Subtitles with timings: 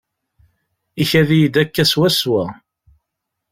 [1.01, 2.43] Ikad-iyi-d akka swaswa.